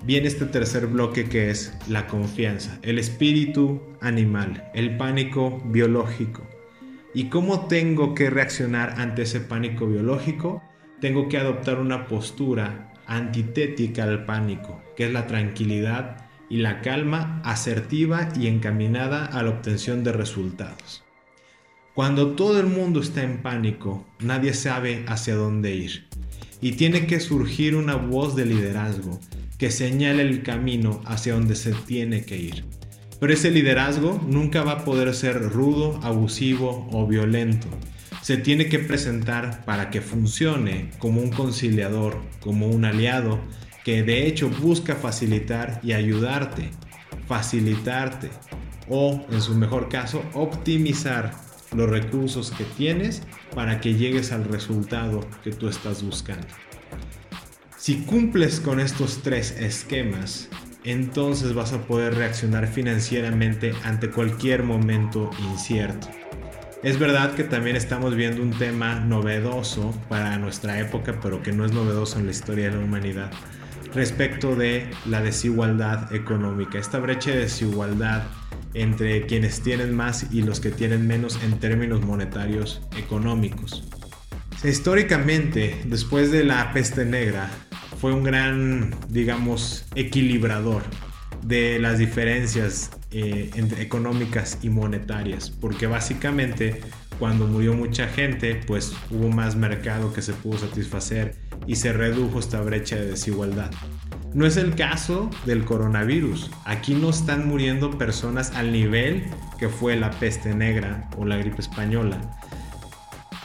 [0.05, 6.46] Viene este tercer bloque que es la confianza, el espíritu animal, el pánico biológico.
[7.14, 10.62] ¿Y cómo tengo que reaccionar ante ese pánico biológico?
[11.01, 17.40] Tengo que adoptar una postura antitética al pánico, que es la tranquilidad y la calma
[17.42, 21.05] asertiva y encaminada a la obtención de resultados.
[21.94, 26.11] Cuando todo el mundo está en pánico, nadie sabe hacia dónde ir
[26.61, 29.18] y tiene que surgir una voz de liderazgo
[29.59, 32.64] que señale el camino hacia donde se tiene que ir.
[33.18, 37.68] Pero ese liderazgo nunca va a poder ser rudo, abusivo o violento.
[38.23, 43.38] Se tiene que presentar para que funcione como un conciliador, como un aliado,
[43.85, 46.70] que de hecho busca facilitar y ayudarte,
[47.27, 48.31] facilitarte
[48.88, 51.33] o, en su mejor caso, optimizar
[51.74, 53.22] los recursos que tienes
[53.54, 56.46] para que llegues al resultado que tú estás buscando.
[57.76, 60.48] Si cumples con estos tres esquemas,
[60.85, 66.09] entonces vas a poder reaccionar financieramente ante cualquier momento incierto.
[66.83, 71.66] Es verdad que también estamos viendo un tema novedoso para nuestra época, pero que no
[71.66, 73.30] es novedoso en la historia de la humanidad,
[73.94, 78.22] respecto de la desigualdad económica, esta brecha de desigualdad
[78.74, 83.85] entre quienes tienen más y los que tienen menos en términos monetarios económicos.
[84.62, 87.50] Históricamente, después de la peste negra,
[88.00, 90.83] fue un gran, digamos, equilibrador
[91.42, 96.80] de las diferencias eh, entre económicas y monetarias, porque básicamente
[97.18, 101.34] cuando murió mucha gente, pues hubo más mercado que se pudo satisfacer
[101.66, 103.70] y se redujo esta brecha de desigualdad.
[104.33, 106.53] No es el caso del coronavirus.
[106.64, 109.24] Aquí no están muriendo personas al nivel
[109.59, 112.18] que fue la peste negra o la gripe española.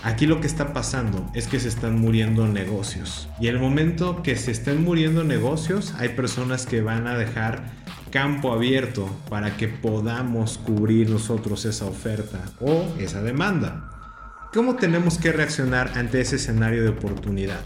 [0.04, 3.28] Aquí lo que está pasando es que se están muriendo negocios.
[3.40, 7.64] Y el momento que se estén muriendo negocios, hay personas que van a dejar
[8.12, 13.90] campo abierto para que podamos cubrir nosotros esa oferta o esa demanda.
[14.54, 17.62] ¿Cómo tenemos que reaccionar ante ese escenario de oportunidad?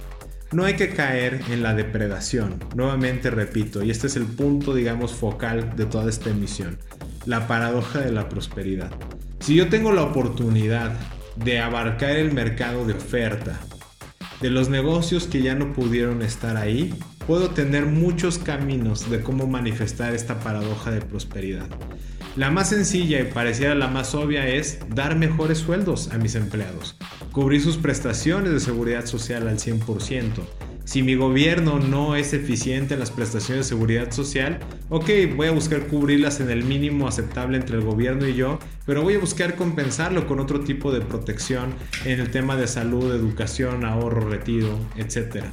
[0.52, 2.64] No hay que caer en la depredación.
[2.76, 6.80] Nuevamente repito, y este es el punto, digamos, focal de toda esta emisión,
[7.26, 8.92] la paradoja de la prosperidad.
[9.40, 10.94] Si yo tengo la oportunidad
[11.36, 13.60] de abarcar el mercado de oferta,
[14.42, 16.96] de los negocios que ya no pudieron estar ahí,
[17.28, 21.68] puedo tener muchos caminos de cómo manifestar esta paradoja de prosperidad.
[22.36, 26.96] La más sencilla y pareciera la más obvia es dar mejores sueldos a mis empleados,
[27.32, 30.44] cubrir sus prestaciones de seguridad social al 100%.
[30.86, 34.60] Si mi gobierno no es eficiente en las prestaciones de seguridad social,
[34.90, 39.02] ok, voy a buscar cubrirlas en el mínimo aceptable entre el gobierno y yo, pero
[39.02, 41.74] voy a buscar compensarlo con otro tipo de protección
[42.06, 45.46] en el tema de salud, educación, ahorro, retiro, etc.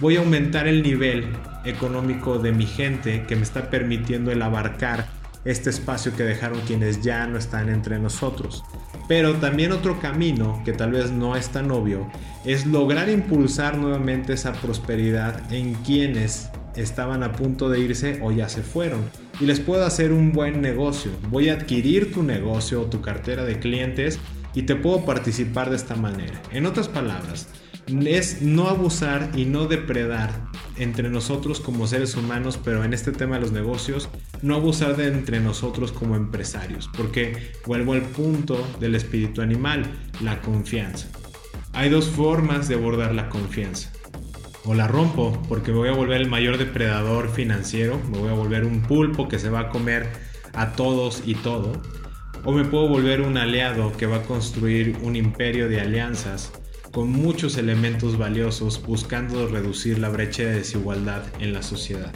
[0.00, 1.26] Voy a aumentar el nivel
[1.64, 7.02] económico de mi gente que me está permitiendo el abarcar este espacio que dejaron quienes
[7.02, 8.64] ya no están entre nosotros.
[9.08, 12.08] Pero también otro camino, que tal vez no es tan obvio,
[12.44, 18.48] es lograr impulsar nuevamente esa prosperidad en quienes estaban a punto de irse o ya
[18.48, 19.00] se fueron.
[19.40, 21.10] Y les puedo hacer un buen negocio.
[21.28, 24.18] Voy a adquirir tu negocio o tu cartera de clientes
[24.54, 26.40] y te puedo participar de esta manera.
[26.52, 27.48] En otras palabras,
[27.86, 30.30] es no abusar y no depredar
[30.76, 34.08] entre nosotros como seres humanos, pero en este tema de los negocios,
[34.40, 39.84] no abusar de entre nosotros como empresarios, porque vuelvo al punto del espíritu animal,
[40.22, 41.08] la confianza.
[41.74, 43.90] Hay dos formas de abordar la confianza.
[44.64, 48.34] O la rompo porque me voy a volver el mayor depredador financiero, me voy a
[48.34, 50.08] volver un pulpo que se va a comer
[50.54, 51.72] a todos y todo.
[52.44, 56.52] O me puedo volver un aliado que va a construir un imperio de alianzas
[56.92, 62.12] con muchos elementos valiosos buscando reducir la brecha de desigualdad en la sociedad.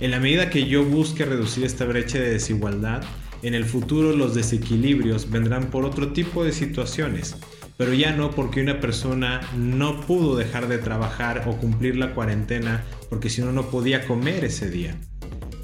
[0.00, 3.02] En la medida que yo busque reducir esta brecha de desigualdad,
[3.42, 7.36] en el futuro los desequilibrios vendrán por otro tipo de situaciones,
[7.78, 12.84] pero ya no porque una persona no pudo dejar de trabajar o cumplir la cuarentena
[13.08, 14.98] porque si no no podía comer ese día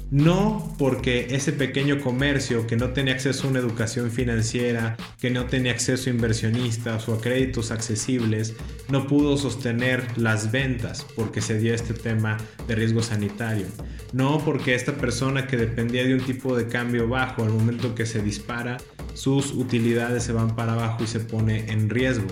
[0.09, 5.47] no porque ese pequeño comercio que no tenía acceso a una educación financiera, que no
[5.47, 8.55] tenía acceso a inversionistas o a créditos accesibles,
[8.89, 12.37] no pudo sostener las ventas porque se dio este tema
[12.67, 13.65] de riesgo sanitario.
[14.13, 18.05] No porque esta persona que dependía de un tipo de cambio bajo, al momento que
[18.05, 18.77] se dispara,
[19.13, 22.27] sus utilidades se van para abajo y se pone en riesgo.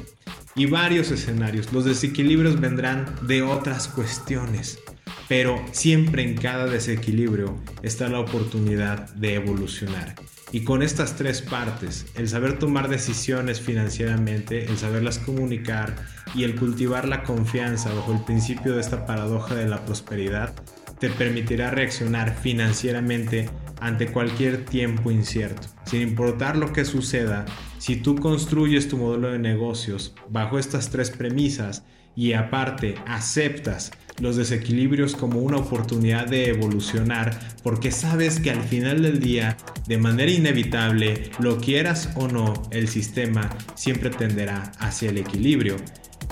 [0.55, 1.73] Y varios escenarios.
[1.73, 4.79] Los desequilibrios vendrán de otras cuestiones
[5.27, 10.15] pero siempre en cada desequilibrio está la oportunidad de evolucionar.
[10.51, 15.95] Y con estas tres partes, el saber tomar decisiones financieramente, el saberlas comunicar
[16.33, 20.53] y el cultivar la confianza bajo el principio de esta paradoja de la prosperidad,
[20.99, 23.49] te permitirá reaccionar financieramente
[23.81, 25.67] ante cualquier tiempo incierto.
[25.85, 27.45] Sin importar lo que suceda,
[27.77, 31.83] si tú construyes tu modelo de negocios bajo estas tres premisas
[32.15, 39.01] y aparte aceptas los desequilibrios como una oportunidad de evolucionar porque sabes que al final
[39.01, 39.57] del día,
[39.87, 45.75] de manera inevitable, lo quieras o no, el sistema siempre tenderá hacia el equilibrio.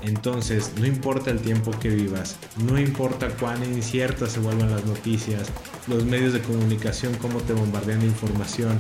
[0.02, 5.50] Entonces, no importa el tiempo que vivas, no importa cuán inciertas se vuelvan las noticias,
[5.88, 8.78] los medios de comunicación, cómo te bombardean de información,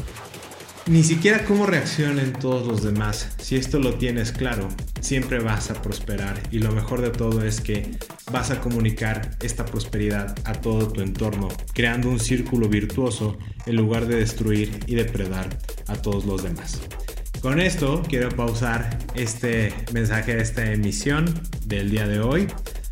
[0.85, 3.35] ni siquiera cómo reaccionen todos los demás.
[3.39, 4.67] Si esto lo tienes claro,
[4.99, 7.91] siempre vas a prosperar y lo mejor de todo es que
[8.31, 14.07] vas a comunicar esta prosperidad a todo tu entorno, creando un círculo virtuoso en lugar
[14.07, 15.57] de destruir y depredar
[15.87, 16.81] a todos los demás.
[17.41, 21.25] Con esto quiero pausar este mensaje esta emisión
[21.65, 22.47] del día de hoy.